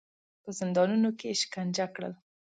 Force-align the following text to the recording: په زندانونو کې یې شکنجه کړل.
په 0.43 0.49
زندانونو 0.59 1.09
کې 1.17 1.25
یې 1.31 1.39
شکنجه 1.41 1.85
کړل. 1.95 2.13